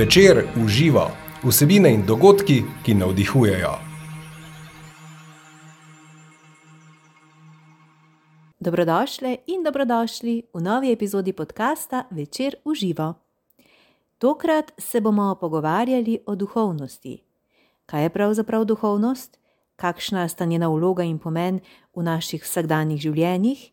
[0.00, 1.10] Večer uživa
[1.44, 3.72] vsebine in dogodki, ki navdihujejo.
[8.60, 13.14] Dobrodošli in dobrodošli v novi epizodi podcasta Večer uživa.
[14.18, 17.22] Tokrat se bomo pogovarjali o duhovnosti.
[17.86, 19.38] Kaj je pravzaprav duhovnost,
[19.76, 21.60] kakšna sta njena vloga in pomen
[21.96, 23.70] v naših vsakdanjih življenjih,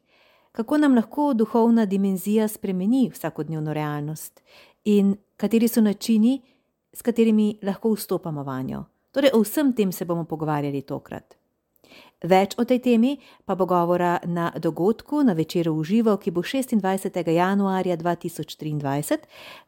[0.52, 4.44] kako nam lahko duhovna dimenzija spremeni vsakodnevno realnost
[4.84, 6.42] in kateri so načini,
[6.94, 8.86] s katerimi lahko vstopamo vanjo.
[9.12, 11.38] Torej, o vsem tem se bomo pogovarjali tokrat.
[12.26, 13.12] Več o tej temi
[13.46, 17.22] pa bo govora na dogodku na večeru v živo, ki bo 26.
[17.30, 19.18] januarja 2023,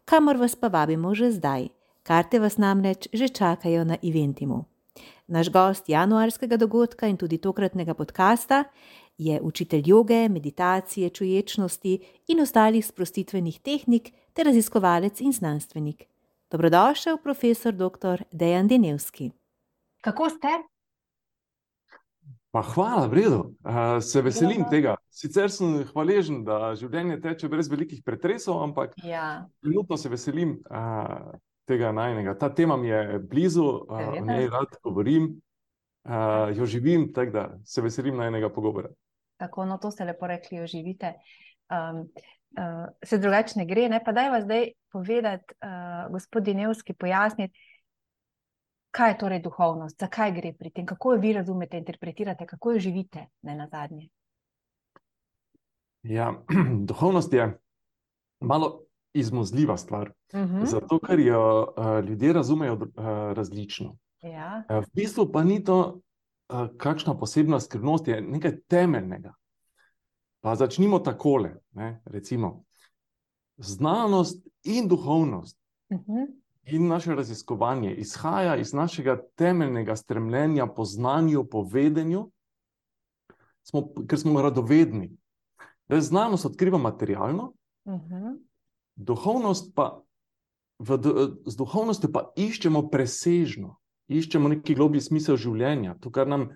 [0.05, 1.69] kamor vas pa vabimo že zdaj.
[2.03, 4.65] Karte vas namreč že čakajo na Eventimu.
[5.27, 8.63] Naš gost januarskega dogodka in tudi tokratnega podcasta
[9.17, 16.05] je učitelj joge, meditacije, čuječnosti in ostalih sprostitvenih tehnik ter raziskovalec in znanstvenik.
[16.51, 18.23] Dobrodošel, profesor dr.
[18.31, 19.31] Dejan Denevski.
[20.01, 20.47] Kako ste?
[22.51, 23.39] Pa hvala, vredo.
[23.39, 24.69] Uh, se veselim Dobro.
[24.69, 24.95] tega.
[25.11, 29.43] Sicer sem hvaležen, da življenje teče brez velikih pretresov, ampak ja.
[29.59, 31.35] trenutno se veselim uh,
[31.67, 32.37] tega najnega.
[32.39, 35.33] Ta tema mi je blizu, uh, o njej rad govorim,
[36.07, 38.95] uh, jo živim, tako da se veselim najnega pogovora.
[39.37, 41.17] Tako, no, to ste lepo rekli, jo živite.
[41.69, 42.05] Um,
[42.57, 44.01] uh, se drugače ne gre, ne?
[44.05, 47.59] pa daj vas zdaj povedati, uh, gospod Dinevski, pojasniti,
[48.91, 52.79] kaj je torej duhovnost, zakaj gre pri tem, kako jo vi razumete, interpretirate, kako jo
[52.79, 54.09] živite, ne na zadnje.
[56.03, 56.33] Ja,
[56.89, 57.57] duhovnost je
[58.39, 60.65] malo izmuzljiva stvar, uh -huh.
[60.65, 63.97] zato ker jo uh, ljudje razumejo uh, različno.
[64.21, 64.63] Ja.
[64.69, 65.99] Uh, v bistvu pa ni to,
[66.49, 69.33] uh, kakšna posebna skrivnost je nekaj temeljnega.
[70.41, 71.59] Pa začnimo takole.
[71.71, 72.63] Ne, recimo,
[73.57, 75.59] znanost in duhovnost
[75.89, 76.27] uh -huh.
[76.63, 82.31] in naše raziskovanje izhaja iz našega temeljnega stremljenja po znanju, po vedenju,
[83.63, 85.17] smo, ker smo radovedni.
[85.87, 87.53] Da znanost odkriva materialno,
[87.85, 88.37] uh -huh.
[88.95, 90.03] duhovnost pa.
[90.81, 90.97] V,
[91.45, 93.75] z duhovnostjo pa iščemo presežno,
[94.07, 96.49] iščemo neki globji smisel življenja, to, kar nam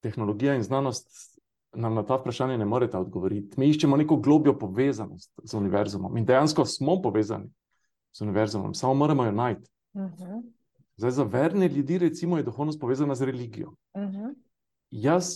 [0.00, 1.29] tehnologija in znanost
[1.72, 3.60] nam na ta vprašanje ne morete odgovoriti.
[3.60, 7.50] Mi iščemo neko globjo povezanost z univerzumom in dejansko smo povezani
[8.12, 9.70] z univerzumom, samo moramo jo najti.
[9.92, 10.14] Uh mhm.
[10.22, 10.42] -huh.
[10.96, 13.74] Zdaj, za verne ljudi, recimo, je duhovnost povezana z religijo.
[13.94, 14.16] Uh mhm.
[14.16, 14.34] -huh.
[14.90, 15.30] Jaz,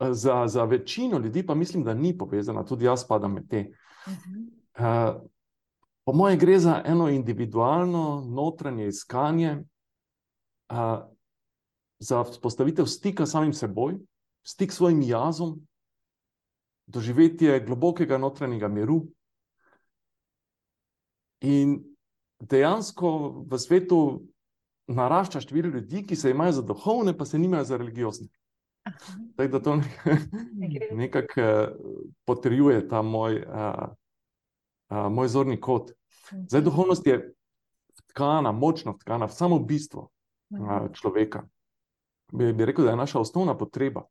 [0.00, 3.70] eh, za, za večino ljudi, pa mislim, da ni povezana, tudi jaz spadam med te.
[4.06, 5.14] Uh -huh.
[5.14, 5.22] uh,
[6.04, 9.64] po mojem, gre za eno individualno, notranje iskanje,
[10.70, 11.14] uh,
[11.98, 13.98] za vzpostavitev stika s samim seboj
[14.44, 15.58] stik s svojim jazom,
[16.86, 19.06] doživetje globokega notranjega miru.
[21.40, 21.80] In
[22.40, 23.10] dejansko
[23.48, 23.98] v svetu
[24.86, 28.28] narašča število ljudi, ki se imajo za duhovne, pa se nimajo za religiozne.
[29.36, 29.80] Tako da to
[30.92, 31.68] nekako eh,
[32.24, 33.94] potrjuje ta moj, a,
[34.88, 35.92] a, moj zorni kot.
[36.48, 37.34] Zdaj, duhovnost je
[38.06, 40.10] tkana, močno tkana v samo bistvo
[40.60, 41.46] a, človeka.
[42.32, 44.04] Bi, bi rekel, da je naša osnovna potreba.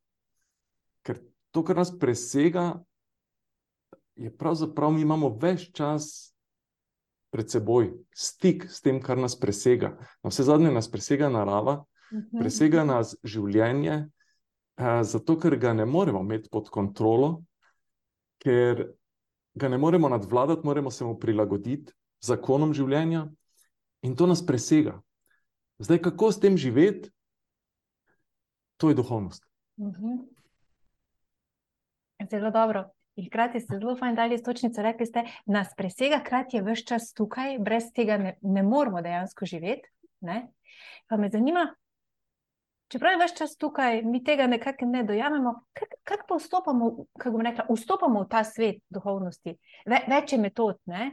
[1.03, 1.19] Ker
[1.51, 2.83] to, kar nas presega,
[4.15, 6.33] je pravzaprav mi imamo več čas
[7.33, 9.95] pred seboj, stik s tem, kar nas presega.
[10.21, 11.79] Na vse zadnje nas presega narava,
[12.13, 12.37] mhm.
[12.37, 17.39] presega nas življenje, eh, zato ker ga ne moremo imeti pod kontrolo,
[18.43, 18.85] ker
[19.55, 21.93] ga ne moremo nadvladati, moramo se mu prilagoditi
[22.23, 23.25] zakonom življenja
[24.03, 24.99] in to nas presega.
[25.83, 27.09] Zdaj, kako s tem živeti,
[28.77, 29.43] to je duhovnost.
[29.81, 30.21] Mhm.
[32.31, 32.89] Zelo dobro.
[33.15, 37.11] In hkrati ste zelo fajn dali istočnico, rekli ste, nas presega, hkrati je vse čas
[37.13, 39.89] tukaj, brez tega ne, ne moramo dejansko živeti.
[40.25, 40.47] Ne?
[41.07, 41.67] Pa me zanima,
[42.87, 46.89] čeprav je vse čas tukaj, mi tega nekako ne dojamemo, kako kak pa vstopamo,
[47.19, 49.57] kako bom rekla, vstopamo v ta svet duhovnosti.
[49.85, 51.11] Ve, več je metod, ne?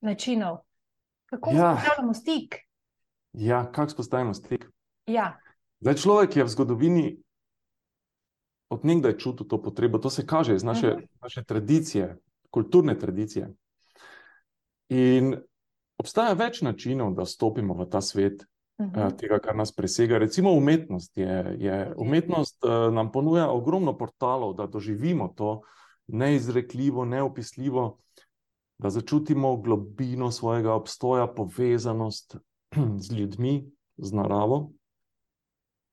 [0.00, 0.58] načinov.
[1.26, 1.72] Kako ja.
[1.74, 2.56] vzpostavljamo stik?
[3.32, 4.68] Ja, kako vzpostavljamo stik?
[5.06, 5.38] Ja.
[5.80, 7.06] Zdaj, človek je v zgodovini
[8.68, 11.02] od nekdaj čutil to potrebo, to se kaže iz naše, uh mhm.
[11.02, 11.22] -huh.
[11.22, 12.16] naše tradicije,
[12.50, 13.54] kulturne tradicije.
[14.88, 15.36] In
[15.98, 18.46] obstaja več načinov, da stopimo v ta svet,
[18.78, 19.06] uh -huh.
[19.06, 20.18] uh, tega, kar nas presega.
[20.18, 21.16] Recimo umetnost.
[21.16, 25.60] Je, je, umetnost uh, nam ponuja ogromno portalov, da doživimo to
[26.06, 27.98] neizrekljivo, neopisljivo,
[28.78, 32.36] da začutimo globino svojega obstoja, povezanost
[33.04, 34.72] z ljudmi, z naravo,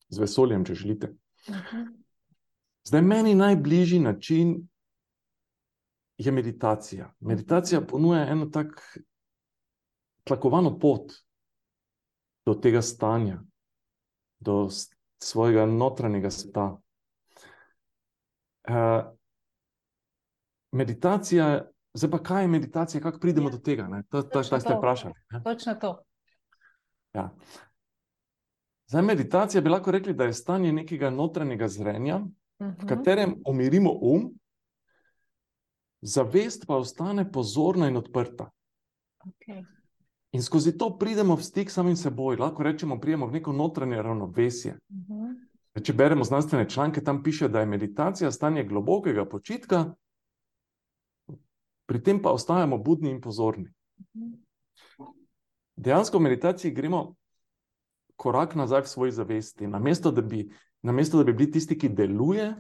[0.10, 1.16] z vesoljem, če želite.
[1.48, 1.78] Uh mhm.
[1.78, 2.03] -huh.
[2.84, 4.68] Zdaj, meni najbližji način
[6.18, 7.14] je meditacija.
[7.20, 8.98] Meditacija ponuja eno tak
[10.24, 11.14] tlakovano pot
[12.46, 13.42] do tega stanja,
[14.40, 14.68] do
[15.18, 16.78] svojega notranjega sveta.
[18.70, 19.14] Uh,
[20.72, 23.88] meditacija, zdaj pa kaj je meditacija, kako pridemo Ja, do tega?
[23.88, 24.04] Ne?
[24.10, 25.14] To, to, to ste vprašali.
[25.32, 25.44] Ne?
[25.44, 26.04] Točno to.
[27.14, 27.30] Ja.
[28.88, 32.20] Zdaj, meditacija bi lahko rekli, da je stanje nekega notranjega zrenja,
[32.68, 32.88] v Mhm.
[32.88, 34.32] katerem umirimo um,
[36.02, 38.50] zavest pa ostane pozorna in odprta.
[39.26, 39.66] Okay.
[40.32, 44.02] In skozi to pridemo v stik s samim seboj, lahko rečemo, pridemo v neko notranje
[44.02, 44.78] ravnovesje.
[44.92, 45.34] Mhm.
[45.84, 49.94] Če beremo znanstvene članke, tam piše, da je meditacija stanje globokega počitka,
[51.86, 53.70] pri tem pa ostajamo budni in pozorni.
[54.16, 54.34] Mhm.
[55.76, 57.16] Dejansko v meditaciji gremo
[58.16, 59.68] korak nazaj v svoji zavesti.
[59.68, 60.50] Namesto da, bi,
[60.84, 62.54] namesto, da bi bili tisti, ki deluje,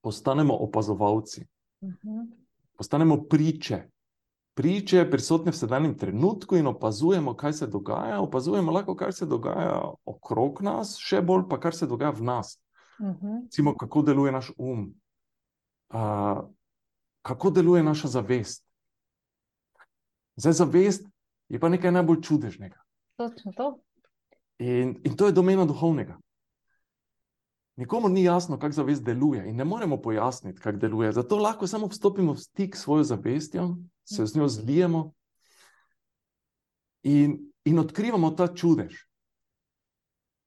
[0.00, 1.46] postanemo opazovalci,
[1.82, 2.20] Mhm.
[2.76, 3.82] postanemo priče.
[4.54, 8.20] Priče, prisotne v sedanjem trenutku in opazujemo, kaj se dogaja.
[8.20, 12.58] Opazujemo lahko, kar se dogaja okrog nas, še bolj pa, kar se dogaja v nas.
[13.00, 13.36] Mhm.
[13.44, 14.94] Recimo, kako deluje naš um,
[15.94, 16.44] uh,
[17.22, 18.64] kako deluje naša zavest.
[20.36, 21.06] Zdaj, zavest
[21.48, 22.80] je pa nekaj najbolj čudežnega.
[23.16, 23.78] Točno to.
[24.58, 26.18] In, in to je domena duhovnega.
[27.80, 31.12] Nikomu ni jasno, kako zavest deluje, in ne moremo pojasniti, kako deluje.
[31.12, 35.12] Zato lahko samo vstopimo v stik s svojo zavestjo, se z njo zlijemo
[37.02, 38.94] in, in odkrivamo ta čudež.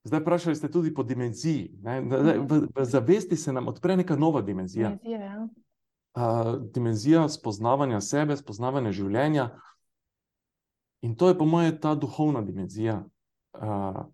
[0.04, 1.80] Zdaj, vprašali ste tudi po dimenziji.
[1.82, 2.02] ne.
[2.02, 4.90] V, v zavesti se nam odpre neka nova dimenzija.
[4.90, 5.48] Dimenzija, ja.
[6.16, 9.50] uh, dimenzija spoznavanja sebe, spoznavanja življenja.
[11.02, 13.02] In to je, po mojem, ta duhovna dimenzija
[13.58, 14.06] uh,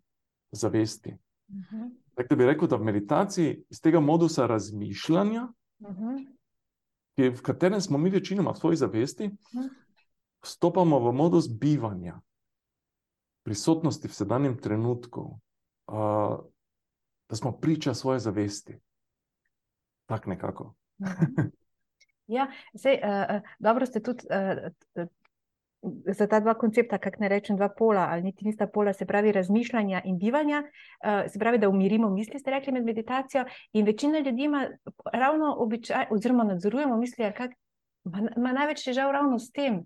[0.51, 1.17] zavesti.
[1.49, 1.89] Mhm.
[2.19, 5.47] Tako da bi rekel, da v meditaciji iz tega modusa razmišljanja,
[5.79, 6.15] Mhm.
[7.15, 9.67] ki je, v katerem smo mi večinoma v svoji zavesti, Mhm.
[10.41, 12.19] vstopamo v modus bivanja,
[13.43, 15.39] prisotnosti v sedanjem trenutku,
[15.87, 16.37] uh,
[17.29, 18.75] da smo priča svoje zavesti.
[20.05, 20.73] Tako nekako.
[21.01, 21.47] Mhm.
[22.27, 25.07] Ja, sej, uh, dobro ste tudi uh,
[26.07, 29.31] za ta dva koncepta, kako ne rečem, dva pola, ali niti nista pola, se pravi
[29.31, 33.45] razmišljanja in bivanja, uh, se pravi, da umirimo misli, ste rekli med meditacijo.
[33.73, 34.67] In večina ljudi ima
[35.13, 37.51] ravno običaj, oziroma nadzorujemo misli, kak,
[38.05, 39.83] ima, ima največ težav ravno s tem.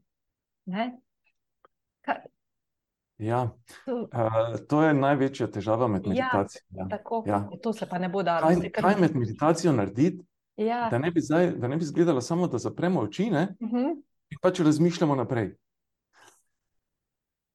[3.18, 3.50] Ja,
[3.88, 4.10] uh,
[4.68, 6.62] to je največja težava med Ja, meditacijo.
[6.69, 6.88] Ja.
[6.89, 7.48] tako, Ja.
[7.62, 8.48] to se pa ne bo dalo.
[8.48, 10.25] Kaj, kaj med meditacijo narediti,
[10.57, 10.88] Ja.
[10.92, 13.78] da ne zdaj, da ne bi izgledalo samo, da zapremo oči ne, Mhm.
[14.30, 15.54] in pač razmišljamo naprej.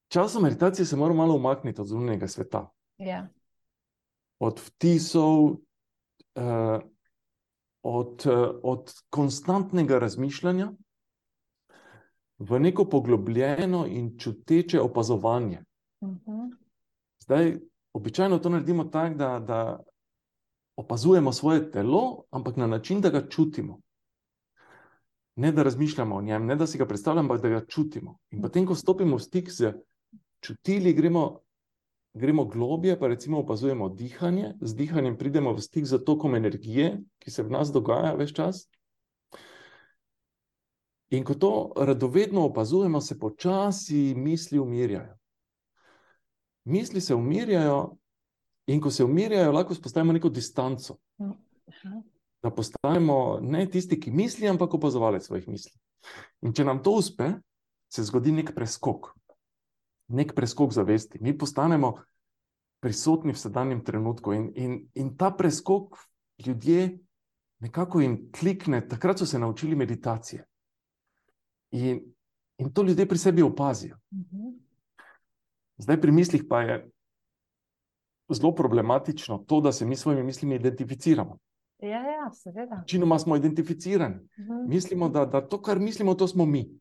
[0.09, 3.27] Časom meditacije se moramo malo umakniti od zunanjega sveta, Ja.
[4.39, 5.59] od vtisov, uh,
[7.83, 10.71] od, uh, od konstantnega razmišljanja
[12.39, 15.63] v neko poglobljeno in čuteče opazovanje.
[16.03, 16.49] Mhm.
[17.19, 17.59] Zdaj,
[17.93, 19.79] običajno to naredimo tako, da, da
[20.75, 23.81] opazujemo svoje telo, ampak na način, da ga čutimo.
[25.35, 28.17] Ne da razmišljamo o njem, ne da si ga predstavljamo, ampak da ga čutimo.
[28.31, 29.73] In potem, ko stopimo v stik z
[30.39, 31.39] čutili, gremo,
[32.13, 37.31] gremo globje, pa recimo opazujemo dihanje, z dihanjem pridemo v stik z tokom energije, ki
[37.31, 38.67] se v nas dogaja več čas.
[41.09, 45.15] In ko to radovedno opazujemo, se počasi misli umirjajo.
[46.65, 47.97] Misli se umirjajo,
[48.69, 50.99] in ko se umirjajo, lahko spostavimo neko distanco.
[51.19, 52.01] Aha.
[52.43, 55.73] Da postajamo ne tisti, ki misli, ampak opazovalec svojih misli.
[56.45, 57.33] In če nam to uspe,
[57.91, 59.09] se zgodi nek preskok,
[60.09, 61.19] nek preskok zavesti.
[61.21, 61.97] Mi postanemo
[62.79, 64.33] prisotni v sedanjem trenutku.
[64.33, 65.97] In, in, in ta preskok
[66.45, 66.99] ljudje
[67.59, 70.45] nekako jim klikne, takrat so se naučili meditacije.
[71.71, 72.01] In,
[72.57, 73.97] in to ljudje pri sebi opazijo.
[74.13, 74.47] Mhm.
[75.77, 76.89] Zdaj, pri mislih pa je
[78.29, 81.37] zelo problematično to, da se mi s svojimi mislimi identificiramo.
[81.79, 82.75] Ja, ja, seveda.
[82.75, 84.15] Večinoma smo identificirani.
[84.15, 84.67] Mhm.
[84.67, 86.78] Mislimo, da, da to, kar mislimo, to smo mi.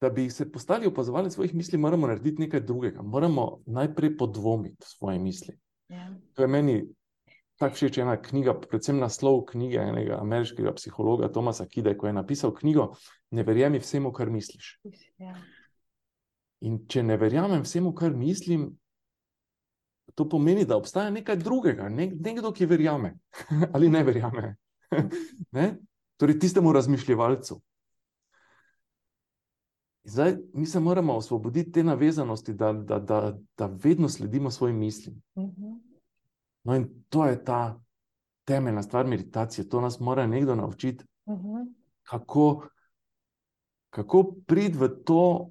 [0.00, 3.02] Da bi se postali opazovalec svojih misli, moramo narediti nekaj drugega.
[3.02, 5.56] Moramo najprej podvomiti svoje misli.
[5.88, 6.10] Ja.
[6.34, 6.82] To je meni
[7.56, 12.52] tako všeč ena knjiga, predvsem naslov knjige enega ameriškega psihologa Tomasa Kide, ko je napisal
[12.54, 12.90] knjigo
[13.30, 14.76] Ne verjemi vsemu, kar misliš.
[15.18, 15.34] Ja.
[16.66, 18.68] In če ne verjamem vsemu, kar mislim,
[20.14, 23.16] to pomeni, da obstaja nekaj drugega, nek, nekdo, ki verjame
[23.74, 24.54] ali ne verjame.
[25.58, 25.66] ne?
[26.16, 27.58] Torej, tistemu razmišljalcu.
[30.06, 34.76] In Zdaj, mi se moramo osvoboditi te navezanosti, da, da, da, da vedno sledimo svojim
[34.78, 35.22] mislim.
[35.38, 35.66] Mhm.
[36.64, 37.80] No, in to je ta
[38.44, 39.68] temeljna stvar meditacije.
[39.68, 41.54] To nas mora nekdo naučiti, Mhm.
[42.02, 42.68] kako,
[43.90, 45.50] kako priti v to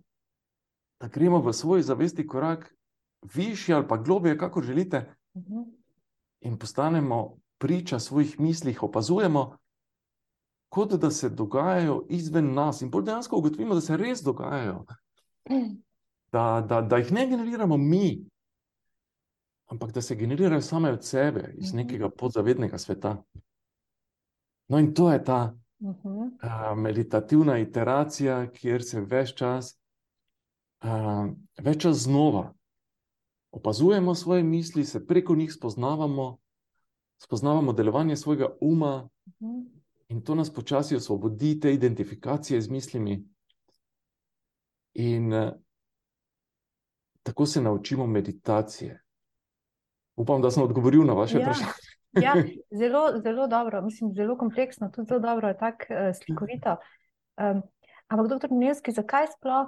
[1.00, 2.76] da gremo v svoj zavesti korak
[3.36, 5.60] višji ali pa globje, kako želite, Mhm.
[6.42, 9.58] in postanemo priča svojih mislih, opazujemo,
[10.76, 14.82] kot da se dogajajo izven nas, in potem dejansko ugotovimo, da se res dogajajo,
[16.32, 18.26] da, da, da jih ne generiramo mi,
[19.66, 21.78] ampak da se generirajo same od sebe, iz Mhm.
[21.78, 23.16] nekega podzavednega sveta.
[24.68, 26.28] No, in to je ta Mhm.
[26.42, 29.80] a, meditativna iteracija, kjer se več čas,
[30.82, 31.28] a,
[31.60, 32.54] več čas znova
[33.52, 36.38] opazujemo svoje misli, se preko njih spoznavamo,
[37.18, 39.10] spoznavamo delovanje svojega uma,
[39.42, 39.75] Mhm.
[40.08, 43.28] In to nas počasi osvobodi te identifikacije z mislimi.
[44.94, 45.52] In eh,
[47.24, 49.02] tako se naučimo meditacije.
[50.16, 51.42] Upam, da sem odgovoril na vaše Ja.
[51.42, 51.72] vprašanje.
[52.22, 52.34] Ja,
[52.82, 56.76] zelo, zelo dobro, mislim, zelo kompleksno, tudi zelo dobro, tako uh, slikovito.
[57.38, 57.62] Um,
[58.08, 59.68] ampak, doktor Nevski, zakaj sploh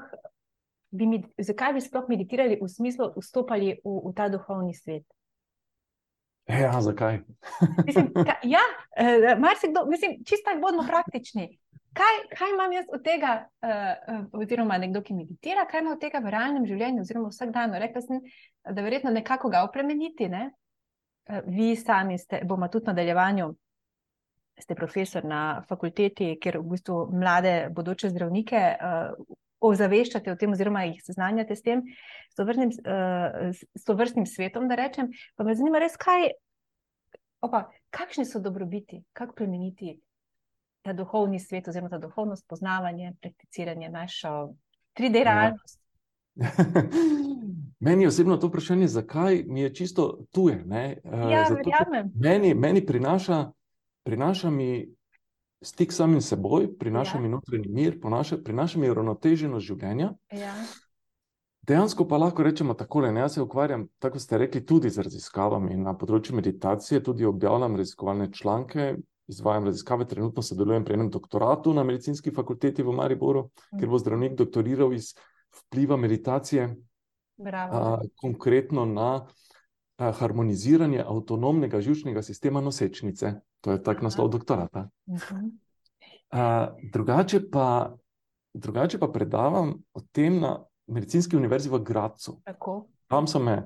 [0.91, 5.03] bi, zakaj bi sploh meditirali v smislu vstopali v, v ta duhovni svet?
[6.48, 7.20] Ja, zakaj?
[7.88, 8.63] Mislim, ka, ja,
[9.00, 11.60] uh, marsikdo, mislim, čisto tako bodimo praktični.
[11.94, 13.70] Kaj, kaj imam jaz od tega, uh,
[14.16, 17.80] uh, oziroma nekdo, ki meditira, kaj ima od tega v realnem življenju, oziroma vsakdanu?
[17.82, 18.22] Rekla sem,
[18.63, 20.30] da verjetno nekako ga oplemeniti.
[20.30, 20.51] Ne?
[21.27, 23.50] Eh, Vi sami ste, bomo tudi v nadaljevanju,
[24.60, 30.84] ste profesor na fakulteti, kjer v bistvu mlade bodoče zdravnike uh, ozaveščate o tem, oziroma
[30.86, 31.82] jih seznanjate s tem,
[32.32, 35.10] s tovrstnim, uh, s tovrstnim svetom, da rečem.
[35.36, 36.30] Pa me zanima res, kaj,
[37.42, 39.98] opa, kakšni so dobrobiti, kako plemeniti
[40.82, 44.54] ta duhovni svet, oziroma ta duhovno spoznavanje, prakticiranje, našo
[44.96, 45.24] 3D Ja.
[45.24, 45.80] realnost.
[47.80, 50.64] Meni osebno to vprašanje, zakaj mi je čisto tuje.
[50.66, 51.70] ne, eh, Ja, zato.
[52.16, 53.52] Meni, meni prinaša,
[54.04, 54.90] prinaša mi
[55.62, 57.22] stik s samim seboj, prinaša Ja.
[57.22, 60.14] mi notranji mir, prinaša, prinaša mi uravnoteženost življenja.
[60.32, 60.54] Ja.
[61.68, 63.12] Dejansko pa lahko rečemo takole.
[63.12, 67.76] Ne, jaz se ukvarjam, tako ste rekli, tudi z raziskavami na področju meditacije, tudi objavljam
[67.76, 68.96] raziskovalne članke,
[69.28, 74.38] izvajam raziskave, trenutno sodelujem pri enem doktoratu na medicinski fakulteti v Mariboru, kjer bo zdravnik
[74.40, 75.12] doktoriral iz
[75.58, 76.70] vpliva meditacije
[77.36, 77.76] Bravo.
[77.76, 79.28] a, konkretno na
[79.98, 83.34] harmoniziranje avtonomnega živčnega sistema nosečnice.
[83.62, 84.89] To je tak naslov doktorata.
[85.10, 85.48] Mhm.
[86.30, 87.96] A, drugače, pa,
[88.54, 92.42] drugače pa predavam o tem na Medicinski univerzi v Gracu.
[92.46, 92.88] Tako.
[93.08, 93.63] Tam so me,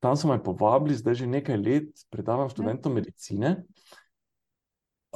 [0.00, 3.64] tam so me povabili, zdaj že nekaj let predavam študentom medicine.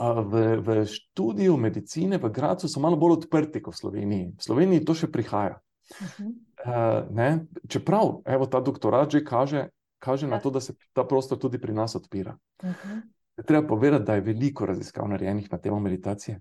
[0.00, 4.26] V, v študiju medicine v Gracu so malo bolj odprti kot v Sloveniji.
[4.38, 5.60] V Sloveniji to še prihaja.
[6.00, 6.26] Mhm.
[6.60, 9.70] Uh, ne, čeprav evo, ta doktorat že kaže,
[10.00, 10.40] kaže na Ja.
[10.40, 12.36] to, da se ta prostor tudi pri nas odpira.
[12.64, 12.98] Mhm.
[13.36, 16.40] Je Treba povedati, da je veliko raziskav narejenih na temo meditacije.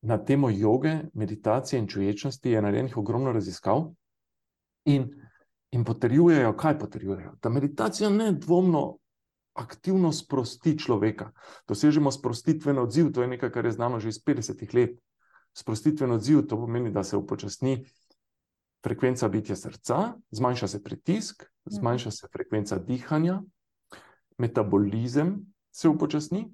[0.00, 3.92] Na temo joge, meditacije in čuječnosti je narejenih ogromno raziskav
[4.84, 5.08] in,
[5.70, 7.32] in potrjujejo, kaj potrjujejo.
[7.42, 8.98] Da meditacija nedvomno
[9.54, 11.32] aktivno sprosti človeka.
[11.68, 14.98] Dosežemo sprostitveni odziv, to je nekaj, kar je znano že iz 50 let.
[15.52, 17.84] Sprostitveni odziv to pomeni, da se upočasni
[18.84, 23.42] frekvenca bitja srca, zmanjša se pritisk, zmanjša se frekvenca dihanja,
[24.38, 25.36] metabolizem
[25.70, 26.46] se upočasni.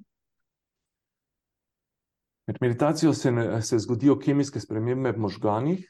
[2.47, 5.85] Med meditacijo se, ne, se zgodijo kemijske spremembe v možganih,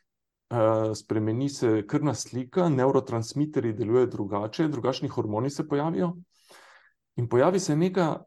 [0.50, 6.14] eh, spremeni se krvna slika, neurotransmiterji delujejo drugače, drugačni hormoni se pojavijo
[7.16, 8.24] in pojavi se neka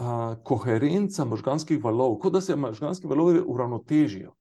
[0.00, 4.32] a, koherenca možganskih valov, kot da se možganski valovi uravnotežijo.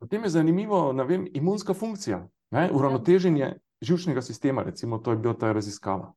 [0.00, 5.34] Potem je zanimivo, ne vem, imunska funkcija, ne, uravnoteženje živčnega sistema, recimo, to je bila
[5.34, 6.12] ta raziskava.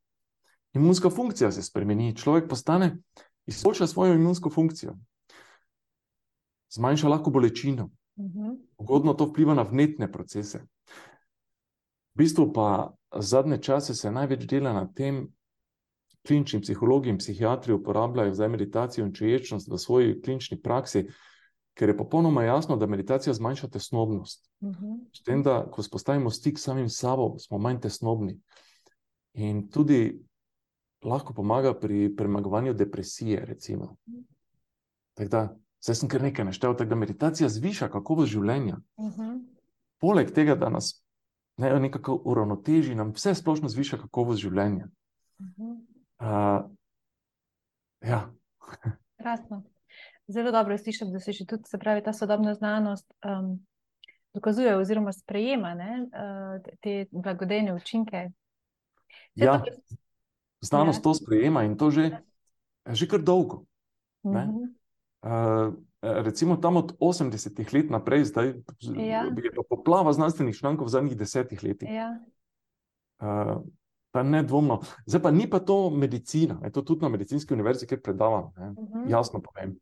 [0.74, 2.98] Imunska funkcija se spremeni, človek postane,
[3.46, 4.96] izboljša svojo imunsko funkcijo,
[6.70, 8.50] zmanjša lahko bolečino, Mhm.
[8.78, 10.60] ugodno to vpliva na vnetne procese.
[12.14, 15.28] V bistvu pa zadnje čase se največ dela na tem,
[16.28, 21.08] klinični psihologi in psihiatri uporabljajo zdaj meditacijo in čuječnost v svoji klinični praksi,
[21.74, 24.50] ker je popolnoma jasno, da meditacija zmanjša tesnobnost.
[24.64, 24.94] Mhm.
[25.14, 28.40] S tem, da ko spostavimo stik s samim sabo, smo manj tesnobni.
[29.34, 30.22] In tudi
[31.04, 33.46] lahko pomaga pri premagovanju depresije.
[33.46, 33.96] Recimo.
[35.14, 38.78] Tako da, zdaj sem kar nekaj naštel, tako da meditacija zviša kakovost življenja.
[39.00, 39.38] Mhm.
[40.00, 41.06] Poleg tega, da nas
[41.58, 44.88] ne, nekako uravnoteži, nam vse splošno zviša kakovost življenja.
[45.42, 45.72] Mhm.
[46.24, 46.70] Uh,
[48.02, 48.30] ja,
[49.18, 49.64] Krasno.
[50.28, 53.66] Zelo dobro slišati, da se že tudi, se pravi, ta sodobna znanost um,
[54.34, 58.30] dokazuje oziroma sprejema ne, uh, te blagodejne učinke.
[59.36, 59.60] Vse Ja.
[59.60, 59.72] to,
[60.62, 61.04] znanost Ja.
[61.04, 62.12] to sprejema in to že,
[62.88, 63.66] že kar dolgo.
[64.26, 64.74] Mhm.
[65.24, 68.54] Uh, recimo tam od 80-ih let naprej, zdaj
[68.96, 69.24] Ja.
[69.24, 71.90] je pa poplava znanstvenih člankov v zadnjih desetih letih.
[71.92, 72.20] Ja.
[73.20, 73.64] Uh,
[74.12, 74.82] pa nedvomno.
[75.06, 78.52] Zdaj pa ni pa to medicina, je to tudi na medicinski univerzi, kjer predavam.
[78.58, 78.70] Ne?
[78.72, 79.10] Mhm.
[79.10, 79.80] Jasno povem.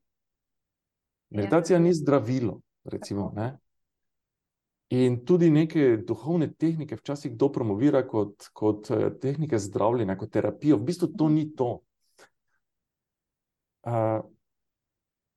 [1.32, 3.32] Meditacija ni zdravilo, recimo.
[3.36, 3.58] Ne?
[4.90, 10.78] In tudi neke duhovne tehnike včasih kdo promovira kot, kot eh, tehnike zdravljenja, kot terapijo.
[10.78, 11.80] V bistvu to ni to.
[13.82, 14.20] Uh,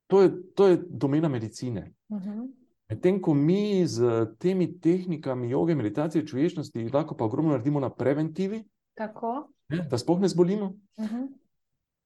[0.06, 1.92] to, je, to je domena medicine.
[2.12, 2.42] Mhm.
[2.90, 8.64] Medtem ko mi z temi tehnikami joge, meditacije, čuječnosti lahko pa ogromno naredimo na preventivi,
[8.94, 9.48] Tako.
[9.68, 11.22] ne, da sploh ne zbolimo, Mhm.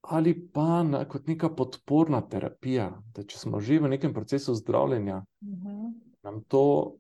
[0.01, 5.25] Ali pa na, kot neka podporna terapija, da če smo že v nekem procesu zdravljenja,
[5.43, 5.89] Mhm.
[6.23, 6.95] nam to,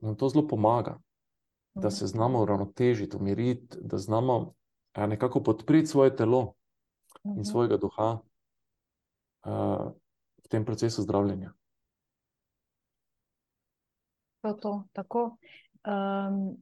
[0.00, 0.98] nam to zelo pomaga,
[1.74, 2.08] da se Mhm.
[2.08, 4.54] znamo uravnotežiti, umiriti, da znamo
[4.92, 6.54] a, nekako podpreti svoje telo
[7.24, 7.38] Mhm.
[7.38, 8.18] in svojega duha
[9.42, 9.90] a,
[10.44, 11.52] v tem procesu zdravljenja.
[14.40, 15.36] To, to, tako.
[15.84, 16.56] Um,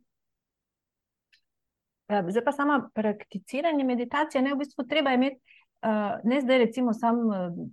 [2.09, 5.56] ja, zdaj pa sama prakticiranje meditacije, ne v bistvu treba imeti, uh,
[6.25, 7.69] ne zdaj recimo samo uh,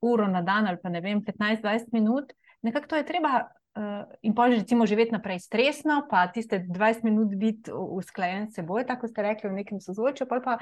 [0.00, 3.44] uro na dan ali pa ne vem, 15-20 minut, nekako to je treba.
[3.74, 8.86] Uh, in že recimo živeti naprej stresno, pa tiste 20 minut biti usklajen s seboj,
[8.86, 10.58] tako ste rekli, v nekem sozvočju, pol pa,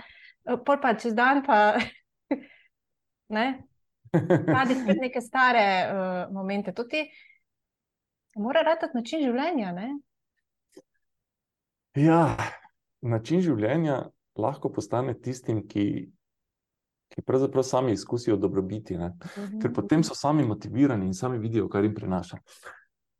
[0.64, 1.76] pol pa čez dan pa
[3.36, 3.62] ne,
[4.46, 6.72] padi spet neke stare uh, momente.
[6.72, 7.04] To ti
[8.36, 9.92] mora ratati način življenja, ne?
[12.00, 12.36] Ja,
[13.00, 14.06] način življenja
[14.40, 16.08] lahko postane tistim, ki,
[17.12, 19.12] ki pravzaprav sami izkusijo dobrobiti, ne?
[19.60, 22.38] ker potem so sami motivirani in sami vidijo, kar jim prinaša.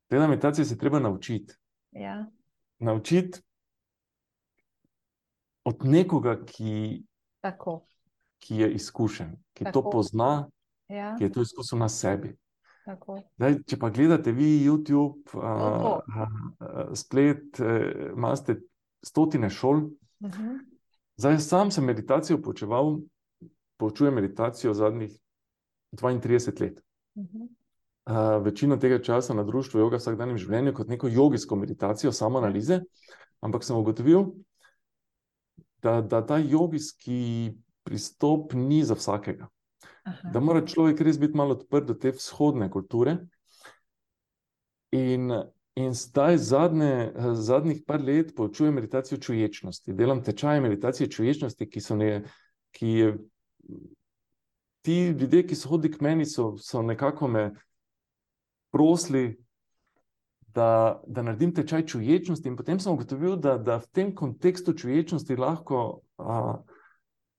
[0.09, 1.55] Te meditacije se je treba naučiti.
[1.93, 2.27] Ja,
[2.79, 3.41] Naučiti
[5.65, 7.05] od nekoga, ki,
[7.41, 7.85] tako.
[8.39, 9.73] ki je izkušen, ki Tako.
[9.75, 10.49] to pozna,
[10.89, 12.37] Ja, ki je to izkusil na sebi.
[12.85, 13.21] tako.
[13.37, 16.03] Zdaj, če pa gledate vi YouTube, Tako.
[16.09, 16.27] uh,
[16.59, 17.67] uh, splet, uh,
[18.17, 18.57] imate
[19.03, 19.81] stotine šol.
[20.21, 20.57] Mhm.
[21.17, 22.99] Zdaj, sam sem meditacijo poučeval,
[23.83, 25.19] poučujem meditacijo zadnjih
[25.99, 26.81] 32 let.
[27.19, 27.51] Mhm.
[28.03, 32.41] Uh, večino tega časa na društvu joga v vsakdanjem življenju kot neko jogijsko meditacijo, samo
[32.41, 32.81] analize,
[33.41, 34.25] ampak sem ugotovil,
[35.83, 37.53] da, da ta jogijski
[37.87, 39.47] pristop ni za vsakega.
[40.03, 40.33] Aha.
[40.35, 43.17] Da mora človek res biti malo odprt do te vzhodne kulture.
[44.99, 45.31] In,
[45.79, 49.95] in zdaj, zadnje, zadnjih par let, poučujem meditacijo čuječnosti.
[49.95, 52.11] Delam tečaje meditacije čuječnosti, ki ne,
[52.75, 53.13] ki je.
[54.83, 57.51] Ti ljudje, ki so hodili k meni, so, so nekako me
[58.73, 59.39] prosili,
[60.55, 62.49] da, da naredim tečaj čuječnosti.
[62.49, 66.59] In potem sem ugotovil, da, da v tem kontekstu čuječnosti lahko a,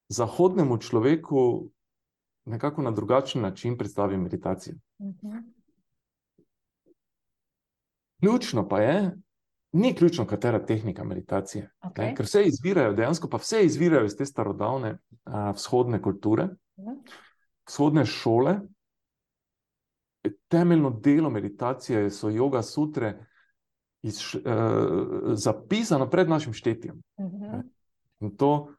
[0.09, 1.69] zahodnemu človeku
[2.45, 4.75] nekako na drugačen način predstavim meditacijo.
[5.01, 5.37] Mhm.
[8.19, 9.11] Ključno pa je,
[9.71, 11.69] ni ključno, katera tehnika meditacije.
[11.81, 12.05] Okej.
[12.05, 16.89] Ne, ker vse izvirajo, dejansko pa vse izvirajo iz te starodavne a, vzhodne kulture, Mhm.
[17.67, 18.59] vzhodne šole.
[20.47, 23.25] Temeljno delo meditacije so yoga sutre,
[24.01, 24.41] iz, uh,
[25.33, 27.01] zapisano pred našim štetjem.
[27.19, 27.59] Mhm.
[28.19, 28.73] In to,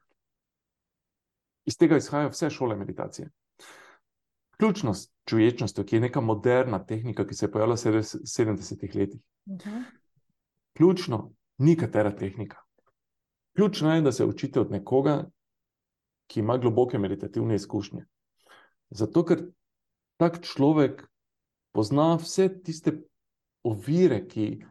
[1.64, 3.30] iz tega izhajajo vse šole meditacije.
[4.56, 8.94] Ključno s čuječnostjo, ki je neka moderna tehnika, ki se je pojavila v sedem- 70-ih
[8.94, 9.20] letih.
[9.48, 9.78] Mhm.
[10.72, 12.56] Ključno ni katera tehnika.
[13.56, 15.24] Ključno je, da se učite od nekoga,
[16.26, 18.04] ki ima globoke meditativne izkušnje.
[18.90, 19.42] Zato, ker
[20.16, 21.04] tak človek
[21.72, 22.92] pozna vse tiste
[23.62, 24.64] ovire, ki,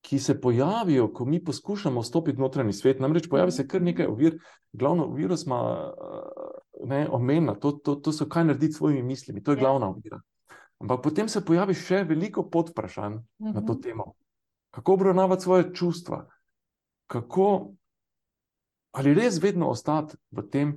[0.00, 3.00] ki se pojavijo, ko mi poskušamo vstopiti v notranji svet.
[3.00, 4.38] Namreč pojavi se kar nekaj ovir,
[4.72, 6.52] glavno oviro smo uh,
[6.84, 9.60] ne, omenili, to, to, to so kaj narediti s svojimi mislimi, to je Ja.
[9.60, 10.20] glavna ovira.
[10.78, 13.80] Ampak potem se pojavi še veliko podvprašanj na to Mhm.
[13.80, 14.12] temo.
[14.70, 16.26] Kako obravnavati svoje čustva,
[17.06, 17.74] kako
[18.92, 20.72] ali res vedno ostati v tem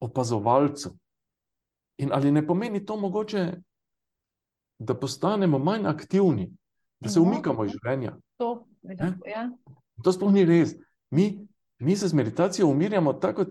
[0.00, 0.90] opazovalcu.
[1.98, 3.60] In ali ne pomeni to mogoče,
[4.78, 6.46] da postanemo manj aktivni,
[7.00, 7.26] da se No.
[7.26, 8.14] umikamo iz življenja.
[8.36, 9.50] To, nekako, ja.
[10.02, 10.74] To sploh ni res.
[11.10, 11.46] Mi,
[11.78, 13.44] mi se z meditacijo umirjamo tako,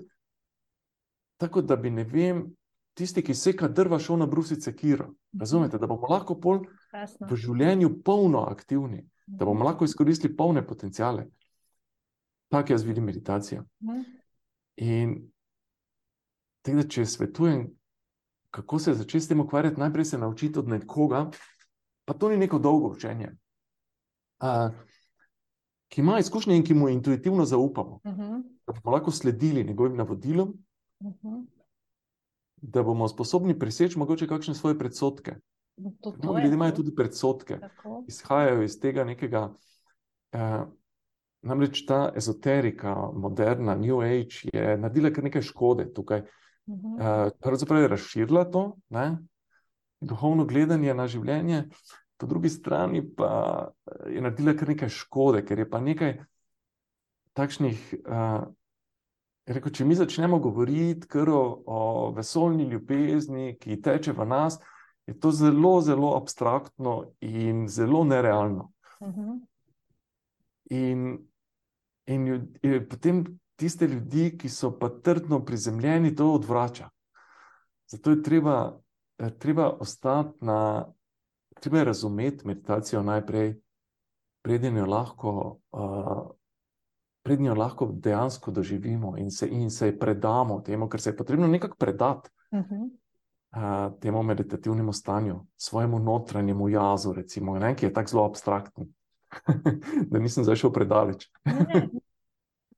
[1.37, 2.55] tako, da bi, ne vem,
[2.93, 5.11] tisti, ki seka drva, šel na brusice kiro.
[5.33, 7.27] Razumete, da bomo lahko pol Krasno.
[7.29, 11.27] v življenju polno aktivni, da bomo lahko izkoristili polne potencijale.
[12.49, 13.63] Tako jaz vidim meditacijo.
[13.81, 14.01] Mhm.
[14.77, 15.31] In
[16.61, 17.67] tega, če svetujem,
[18.49, 21.29] kako se začeti s tem ukvarjati, najprej se naučiti od nekoga,
[22.05, 23.31] pa to ni neko dolgo učenje,
[24.39, 24.69] a,
[25.87, 28.41] ki ima izkušnje in ki mu intuitivno zaupamo, Mhm.
[28.67, 30.53] da bomo lahko sledili njegovim navodilom,
[31.01, 31.35] Mhm.
[32.57, 35.35] da bomo sposobni preseči mogoče kakšne svoje predsotke.
[36.01, 36.75] To, to Mnogi je ljudje imajo to.
[36.75, 38.03] tudi predsotke, Tako.
[38.07, 39.53] izhajajo iz tega nekega.
[40.31, 40.65] Eh,
[41.41, 46.23] namreč ta ezoterika, moderna, New Age, je naredila kar nekaj škode tukaj.
[46.69, 46.99] Mhm.
[47.01, 49.17] Eh, pravzaprav je razširila to, ne,
[50.01, 51.63] duhovno gledanje na življenje,
[52.17, 56.17] po drugi strani pa eh, je naredila kar nekaj škode, ker je pa nekaj
[57.33, 57.93] takšnih.
[58.03, 58.49] Uh,
[59.49, 61.79] rekel, če mi začnemo govoriti o, o
[62.13, 64.59] vesoljni ljubezni, ki teče v nas,
[65.07, 68.71] je to zelo, zelo abstraktno in zelo nerealno.
[69.01, 69.39] Mhm.
[70.69, 71.17] In,
[72.05, 73.23] in, ljud- in potem
[73.55, 76.89] tiste ljudi, ki so pa trdno prizemljeni, to odvrača.
[77.87, 78.79] Zato je treba,
[79.39, 80.85] treba ostati na,
[81.59, 83.55] treba je razumeti meditacijo najprej,
[84.41, 85.31] preden jo lahko,
[85.71, 86.29] uh,
[87.21, 91.47] preden jo lahko dejansko doživimo in se, in se predamo temu, ker se je potrebno
[91.47, 92.75] nekako predati Mhm.
[93.51, 98.93] uh, temu meditativnemu stanju, svojemu notranjemu jazu, recimo, ne, ki je tako zelo abstrakten,
[100.11, 101.29] da nisem zašel predaleč.
[101.45, 101.89] Ne, ne.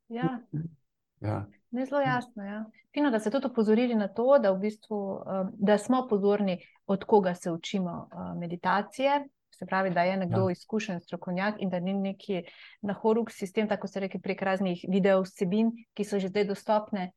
[0.10, 0.40] Ja,
[1.22, 1.46] Ja.
[1.72, 2.44] ne zelo jasno.
[2.44, 2.66] Ja.
[2.94, 7.04] Fino, da ste tudi opozorili na to, da, v bistvu, um, da smo pozorni, od
[7.04, 9.28] koga se učimo uh, meditacije.
[9.52, 10.52] Se pravi, da je nekdo ja.
[10.52, 12.44] izkušen strokovnjak in da ni neki
[12.82, 17.12] nahoruk sistem, tako se reče, prek raznih video vsebin, ki so že zdaj dostopne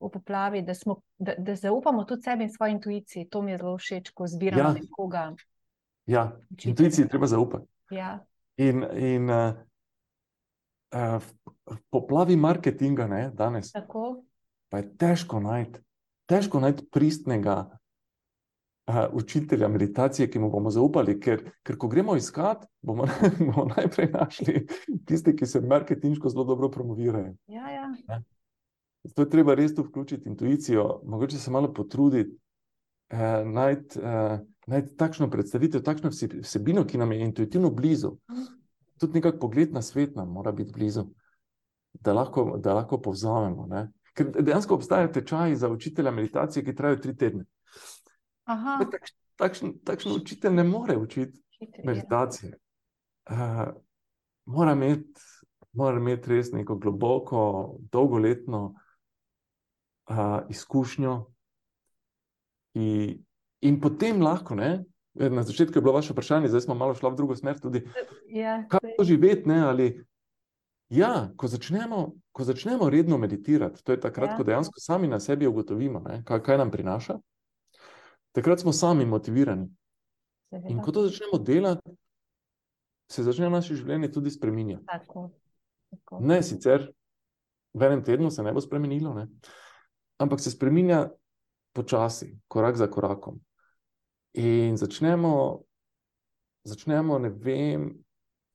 [0.00, 3.28] v poplavi, da, smo, da, da zaupamo tudi sebi in svoji intuiciji.
[3.28, 4.72] To mi je zelo všeč, ko zbiramo Ja.
[4.72, 5.34] nekoga.
[6.06, 6.70] Ja, učitelja.
[6.70, 7.66] intuiciji treba zaupati.
[7.90, 8.24] Ja.
[8.60, 9.54] In, in uh,
[10.92, 11.28] uh,
[11.90, 14.22] poplavi marketinga ne, danes Tako,
[14.68, 15.80] pa je težko najti,
[16.28, 22.66] težko najti pristnega uh, učitelja meditacije, ki mu bomo zaupali, ker, ker ko gremo iskat,
[22.82, 23.08] bomo,
[23.46, 24.66] bomo najprej našli
[25.08, 27.34] tiste, ki se marketinško zelo dobro promovirajo.
[27.46, 28.20] ja, ja.
[29.04, 32.36] Zato je treba res tu vključiti intuicijo, mogoče se malo potruditi,
[33.10, 34.38] eh, najti eh,
[34.70, 38.14] najti takšno predstavitev, takšno vse- vsebino, ki nam je intuitivno blizu.
[39.00, 41.06] Tudi nekak pogled na svet nam mora biti blizu,
[41.92, 43.66] da lahko, da lahko povzamemo.
[43.66, 43.88] Ne?
[44.14, 47.44] Ker dejansko obstajajo tečaji za učitelja meditacije, ki trajajo tri tedne.
[48.46, 51.84] Takš, takšen, takšen učitelj ne more učiti ja.
[51.86, 52.58] meditacije.
[53.30, 53.70] Uh,
[54.44, 55.26] mora, imeti,
[55.72, 57.42] mora imeti res neko globoko,
[57.92, 58.62] dolgoletno
[60.10, 61.16] uh, izkušnjo.
[62.74, 63.18] In,
[63.60, 67.16] in potem lahko, ne, na začetku je bilo vaše vprašanje, zdaj smo malo šli v
[67.16, 67.58] drugo smer.
[67.60, 67.84] Tudi,
[68.28, 70.04] Ja, kaj to živeti, ne, ali.
[70.90, 74.36] Ja, ko začnemo, ko začnemo redno meditirati, to je takrat, Ja.
[74.36, 77.18] ko dejansko sami na sebi ugotovimo, ne, kaj, kaj nam prinaša.
[78.32, 79.68] Takrat smo sami motivirani.
[80.50, 80.82] In seveda.
[80.82, 81.90] ko to začnemo delati,
[83.10, 84.86] se začne naše življenje tudi spreminjati.
[84.86, 85.30] Tako,
[85.90, 86.18] tako.
[86.22, 86.90] Ne sicer
[87.74, 89.28] v enem tednu se ne bo spremenilo, ne?
[90.18, 91.08] ampak se spremenja
[91.72, 93.40] počasi, korak za korakom.
[94.32, 95.62] In začnemo,
[96.64, 98.04] začnemo ne vem,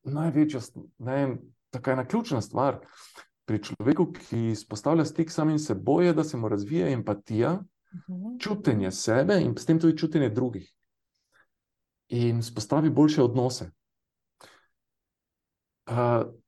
[0.03, 0.61] največja,
[0.97, 1.37] ne vem,
[1.69, 2.79] taka ena ključna stvar
[3.45, 7.59] pri človeku, ki izpostavlja stik s samim seboj, je, da se mu razvija empatija,
[7.95, 8.37] Mhm.
[8.39, 10.71] čutenje sebe in s tem tudi čutenje drugih.
[12.09, 13.69] In spostavi boljše odnose.
[15.85, 15.95] Uh,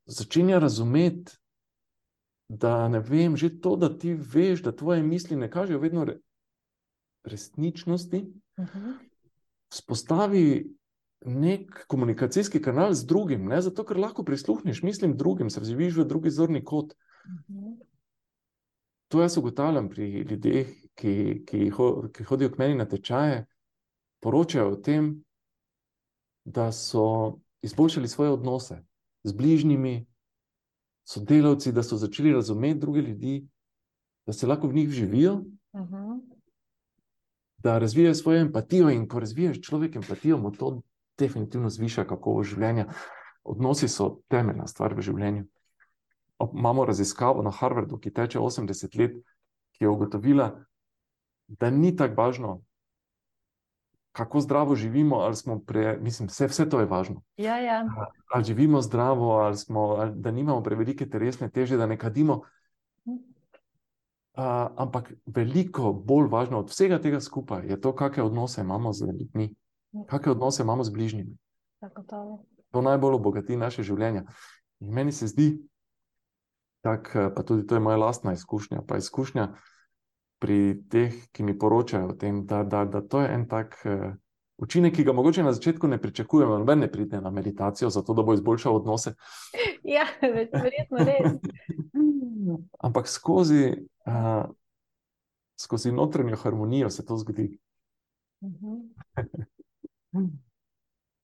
[0.06, 1.32] začenja razumeti,
[2.50, 6.18] da ne vem, že to, da ti veš, da tvoje misli ne kažejo vedno re,
[7.24, 8.26] resničnosti,
[8.58, 8.92] Mhm.
[9.74, 10.74] Spostavi
[11.26, 16.06] nek komunikacijski kanal z drugim, ne zato, ker lahko prisluhneš mislim drugim, se vživiš v
[16.08, 16.94] drugi zorni kot.
[17.28, 17.74] Mhm.
[19.08, 23.46] To jaz ugotavljam pri ljudeh, ki, ki, ho, ki hodijo k meni na tečaje,
[24.20, 25.24] poročajo o tem,
[26.46, 28.82] da so izboljšali svoje odnose
[29.24, 30.06] z bližnjimi,
[31.08, 33.48] sodelavci, da so začeli razumeti druge ljudi,
[34.26, 35.42] da se lahko v njih vživijo,
[35.78, 36.37] Mhm.
[37.68, 38.90] Da razvijajo svojo empatijo.
[38.90, 40.82] In ko razvijaš človek empatijo, mu to
[41.20, 42.88] definitivno zviša kakovost življenja.
[43.44, 45.44] Odnosi so temeljna stvar v življenju.
[46.54, 49.20] Imamo raziskavo na Harvardu, ki teče 80 let,
[49.76, 50.52] ki je ugotovila,
[51.48, 52.52] da ni tako važno,
[54.18, 57.22] kako zdravo živimo, ali smo pre, mislim, vse, vse to je važno.
[57.38, 57.84] Ja, ja.
[58.34, 62.42] Ali živimo zdravo, ali, smo, ali da nimamo prevelike telesne teže, da ne kadimo.
[64.38, 64.44] Uh,
[64.78, 69.48] ampak veliko bolj važno od vsega tega skupaj je to, kakšne odnose imamo z ljudmi,
[70.06, 71.34] kakšne odnose imamo z bližnjimi.
[71.82, 72.44] Zagotovo.
[72.72, 74.28] To najbolj obogati naše življenje.
[74.86, 75.56] In meni se zdi,
[76.86, 79.48] tak, eh, pa tudi to je moja lastna izkušnja, pa izkušnja
[80.40, 84.14] pri teh, ki mi poročajo o tem, da, da, da to je en tak uh,
[84.62, 86.60] učinek, ki ga mogoče na začetku ne pričakujemo.
[86.62, 89.16] Noben ne pride na meditacijo, zato da bo izboljšal odnose.
[89.88, 91.38] Ja, ver- verjetno res.
[92.86, 93.70] Ampak skozi,
[94.06, 94.44] uh,
[95.56, 97.54] skozi notranjo harmonijo se to zgodi.
[98.44, 98.82] Mhm.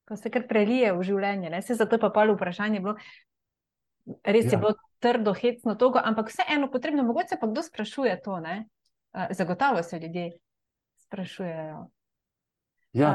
[0.03, 1.61] Ko se kar prelije v življenje, ne?
[1.63, 2.95] se zato pa pol vprašanje bilo,
[4.27, 4.59] res je Ja.
[4.59, 8.65] bilo trdo, hecno, togo, ampak vseeno potrebno, mogoče pa kdo sprašuje to, ne?
[9.31, 10.31] Zagotovo se ljudje
[11.05, 11.87] sprašujejo.
[12.93, 13.13] Ja.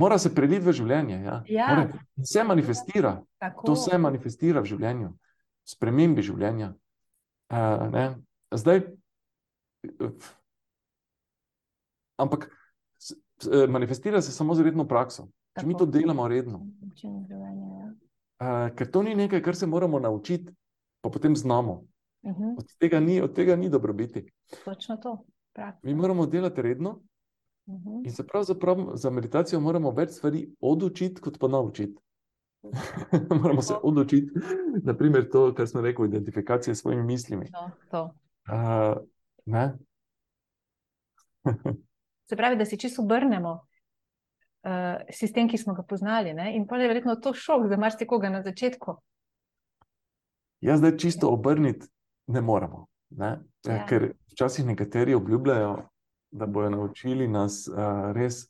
[0.00, 1.18] Mora se preliti v življenje.
[1.24, 1.34] Ja.
[1.48, 1.66] Ja.
[1.68, 3.18] Mora, se manifestira.
[3.38, 5.10] Tako, To se manifestira v življenju,
[5.68, 6.70] spremembi življenja.
[7.50, 8.04] Uh, ne.
[8.54, 8.80] Zdaj,
[12.20, 15.28] ampak eh, manifestira se samo z redno prakso.
[15.58, 15.98] Če mi to Tako.
[15.98, 16.60] delamo redno,
[18.38, 20.54] uh, ker to ni nekaj, kar se moramo naučiti,
[21.02, 21.82] pa potem znamo.
[22.26, 24.26] Mhm, Od tega ni, od tega ni dobrobiti.
[24.64, 25.24] Točno to.
[25.52, 25.80] Praksa.
[25.82, 27.00] Mi moramo delati redno
[27.70, 28.04] Mhm.
[28.04, 32.02] in se pravzaprav za meditacijo moramo več stvari odučiti, kot pa naučiti.
[33.42, 34.32] moramo se odučiti,
[34.82, 37.46] naprimer to, kar smo rekli, identifikacije s svojimi mislimi.
[37.52, 38.14] No, to.
[38.48, 39.70] Uh?
[42.28, 43.60] Se pravi, da si čisto obrnemo uh,
[45.10, 46.34] sistem, ki smo ga poznali.
[46.34, 46.56] Ne?
[46.56, 48.96] In pa je verjetno to šok za marsikoga na začetku.
[50.60, 51.86] Jaz zdaj čisto obrniti
[52.26, 52.86] ne moremo.
[53.10, 53.38] Ne?
[53.66, 53.74] Ja.
[53.74, 53.86] Ja.
[53.86, 55.76] Ker včasih nekateri obljubljajo,
[56.30, 58.44] da bodo naučili nas uh, res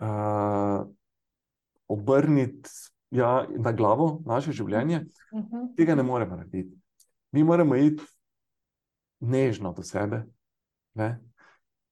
[0.00, 0.86] uh,
[1.88, 2.70] obrniti
[3.10, 5.04] ja, na glavo naše življenje.
[5.32, 5.76] Uh -huh.
[5.76, 6.78] Tega ne moremo narediti.
[7.32, 8.02] Mi moramo iti
[9.20, 10.24] nežno do sebe.
[10.94, 11.20] Ne?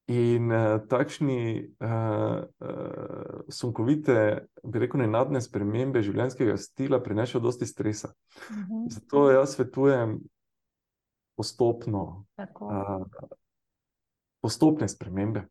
[0.06, 8.08] In uh, takšni uh, uh, sunkovite, bi rekel, nenadne spremembe življenjskega stila prinašajo dosti stresa.
[8.50, 8.90] Uh -huh.
[8.90, 10.18] Zato jaz svetujem
[11.36, 12.66] postopno, Tako.
[12.66, 13.28] uh,
[14.42, 15.46] postopne spremembe,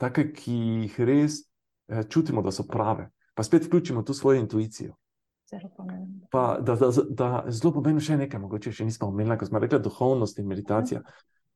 [0.00, 3.08] take, ki jih res uh, čutimo, da so prave.
[3.34, 4.94] Pa spet vključimo tu svojo intuicijo.
[5.76, 6.26] Pomembno.
[6.30, 9.82] Pa, da, da, da zelo pomeni še nekaj, mogoče še nismo omenili, ko smo rekli
[9.84, 11.02] duhovnost in meditacija.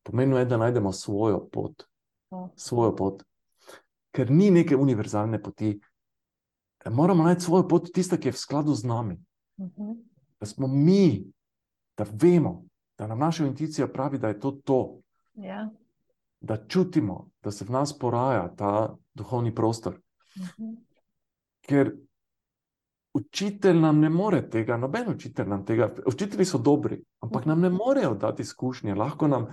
[0.05, 1.87] Pomembno je, da najdemo svojo pot,
[2.61, 3.22] svojo pot.
[4.12, 5.72] Ker ni neke univerzalne poti.
[6.92, 9.16] Moramo najti svojo pot, tista, ki je v skladu z nami.
[9.57, 9.96] Uh -huh.
[10.40, 11.25] Da smo mi,
[11.96, 12.66] da vemo,
[12.99, 15.01] da nam naša intuicija pravi, da je to to,
[15.37, 15.68] Ja.
[16.40, 20.01] Da čutimo, da se v nas poraja ta duhovni prostor.
[20.37, 20.77] -huh.
[21.61, 21.96] Ker
[23.12, 27.70] učitelj nam ne more tega, noben učitelj nam tega, učitelji so dobri, ampak nam ne
[27.70, 29.46] morejo dati izkušnje, lahko nam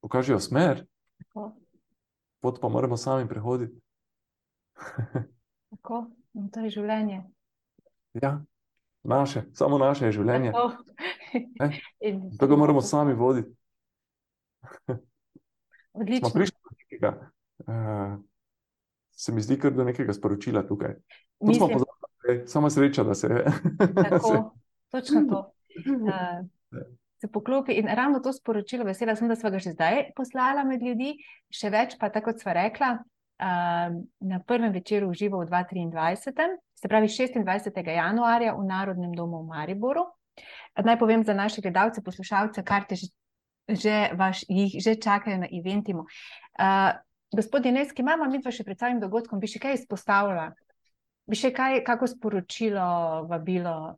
[0.00, 0.86] pokažejo smer,
[1.18, 1.52] Tako.
[2.40, 3.80] pot pa moramo sami prehoditi.
[5.70, 6.06] Tako.
[6.34, 7.22] In to je življenje.
[8.14, 8.44] Ja,
[9.02, 10.84] naše, samo naše je življenje, Tako.
[11.60, 11.80] Ne?
[12.00, 13.50] In to ga moramo sami voditi.
[15.94, 16.30] Smo Odlično.
[16.34, 18.18] prišli do nekega, uh,
[19.14, 20.94] se mi zdi, kar do nekega sporočila tukaj.
[20.94, 21.00] To
[21.38, 23.44] smo Mislim, pozabili, samo sreča, da se je.
[23.94, 24.54] Tako,
[24.90, 25.52] točno to.
[26.02, 26.82] Uh,
[27.20, 30.82] se poklopi in ravno to sporočilo, vesela sem, da smo ga že zdaj poslala med
[30.82, 31.14] ljudi,
[31.50, 36.58] še več pa tako, kot sva rekla, uh, na prvem večeru v živo v 2023,
[36.74, 37.70] se pravi 26.
[37.86, 40.08] januarja v Narodnem domu v Mariboru.
[40.74, 43.14] Naj povem za naše gledalce, poslušalce, karte že,
[43.68, 46.04] že, vaš, jih že čakajo na eventimu.
[46.54, 46.92] Uh,
[47.30, 50.52] gospod Jeneski, imamo mi pa še pred samim dogodkom, bi še kaj izpostavila?
[51.24, 52.88] Bi še kaj, kako sporočilo,
[53.24, 53.96] vabilo?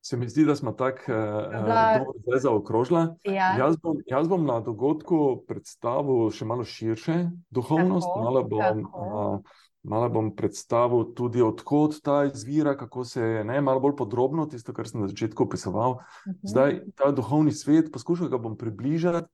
[0.00, 3.00] Se mi zdi, da smo tako Bila- uh, dobro zdaj zaokrožili.
[3.26, 8.84] Ja, Jaz bom, jaz bom na dogodku predstavil še malo širše duhovnost, Tako, malo bom,
[8.86, 9.02] tako.
[9.02, 14.46] uh, malo bom predstavil tudi, odkot ta izvira, kako se je, ne, malo bolj podrobno,
[14.50, 16.00] tisto, kar sem na začetku opisoval.
[16.26, 16.38] Mhm.
[16.42, 19.28] Zdaj, ta duhovni svet, poskušal ga bom približati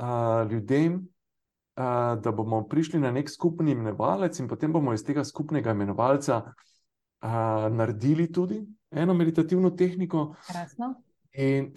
[0.00, 5.24] uh, ljudem, uh, da bomo prišli na nek skupni imenovalec, in potem bomo iz tega
[5.24, 10.34] skupnega imenovalca uh, naredili tudi eno meditativno tehniko.
[10.46, 10.94] Krasno.
[11.32, 11.72] In,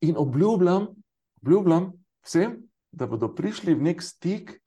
[0.00, 0.86] in obljubljam,
[1.42, 2.58] obljubljam vsem,
[2.92, 4.58] da bodo prišli v nek stik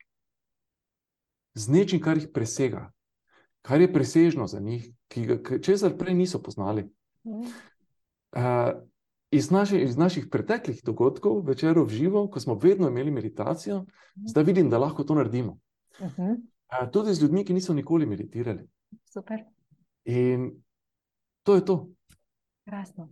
[1.54, 2.92] z nečim, kar jih presega,
[3.62, 6.88] kar je presežno za njih, ki ga česar prej niso poznali.
[7.24, 8.72] Uh,
[9.32, 13.86] iz, naši, iz naših preteklih dogodkov, večerov živo, ko smo vedno imeli meditacijo,
[14.28, 15.60] zdaj vidim, da lahko to naredimo.
[16.02, 16.32] Mhm.
[16.72, 18.68] Uh, tudi z ljudmi, ki niso nikoli meditirali.
[19.06, 19.44] Super,
[20.06, 20.52] In
[21.44, 21.90] to je to.
[22.66, 23.10] krasno.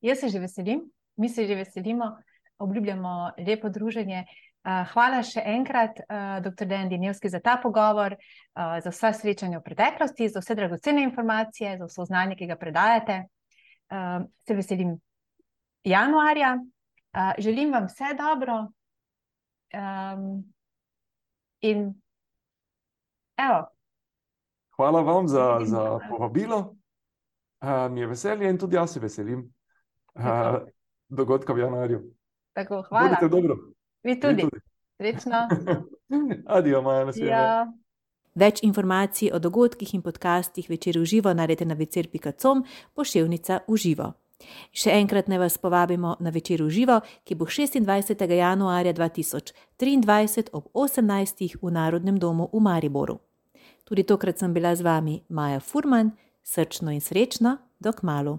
[0.00, 2.04] Jaz se že veselim, mi se že veselimo,
[2.58, 4.24] obljubljamo lepo druženje.
[4.60, 6.66] Uh, hvala še enkrat, uh, dr.
[6.68, 11.78] Dejan Dinevski, za ta pogovor, uh, za vsa srečanja v preteklosti, za vse dragocene informacije,
[11.80, 13.22] za vso znanje, ki ga predajate.
[14.46, 14.92] Se veselim
[15.82, 16.52] januarja,
[17.42, 18.58] želim vam vse dobro.
[19.74, 20.44] Um,
[21.66, 21.88] in
[23.34, 23.64] evo,
[24.80, 26.76] Hvala vam za, za povabilo.
[27.90, 29.42] Mi je veselje in tudi jaz se veselim
[31.08, 32.00] dogodka v januarju.
[32.52, 33.08] tako hvala.
[33.08, 33.56] Budite dobro.
[34.02, 34.44] Vi tudi.
[34.96, 35.48] Srečno.
[36.56, 37.36] Adijo, Maja, nasvidenje.
[37.36, 37.72] Ja.
[38.34, 44.12] Več informacij o dogodkih in podcastih večer v živo najdete na večer.com, pošiljka v živo.
[44.72, 48.24] Še enkrat ne vas povabimo na večer v živo, ki bo 26.
[48.24, 51.58] januarja 2023 ob 18.
[51.60, 53.20] v Narodnem domu v Mariboru.
[53.84, 58.38] Tudi tokrat sem bila z vami Maja Furman, srčno in srečno, dok malu.